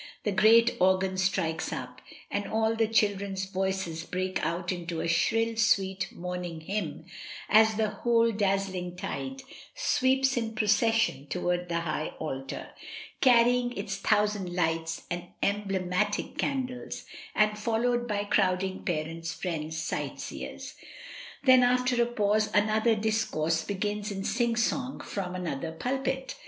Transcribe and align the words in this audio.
The 0.23 0.31
great 0.31 0.75
organ 0.79 1.15
strikes 1.15 1.71
up, 1.71 2.01
and 2.31 2.47
all 2.47 2.75
the 2.75 2.87
children's 2.87 3.45
voices 3.45 4.03
break 4.03 4.43
out 4.43 4.71
into 4.71 4.99
a 4.99 5.07
shrill 5.07 5.55
sweet 5.57 6.11
morn 6.11 6.43
ing 6.43 6.61
hymn, 6.61 7.05
as 7.47 7.75
the 7.75 7.89
whole 7.91 8.31
dazzling 8.31 8.95
tide 8.95 9.43
sweeps 9.75 10.37
in 10.37 10.55
procession 10.55 11.27
towards 11.27 11.67
the 11.69 11.81
high 11.81 12.15
altar, 12.17 12.69
carrying 13.21 13.77
its 13.77 13.97
thou 13.99 14.25
sand 14.25 14.51
lights 14.55 15.03
and 15.11 15.25
emblematic 15.43 16.35
candles, 16.39 17.05
and 17.35 17.59
followed 17.59 18.07
by 18.07 18.23
crowding 18.23 18.83
parents, 18.83 19.31
friends, 19.35 19.77
sightseers. 19.77 20.73
Then 21.43 21.61
after 21.61 22.01
a 22.01 22.07
pause 22.07 22.49
another 22.55 22.95
discourse 22.95 23.63
begins 23.63 24.09
in 24.09 24.23
sing 24.23 24.55
song 24.55 25.01
from 25.01 25.35
another 25.35 25.71
pulpit. 25.71 26.37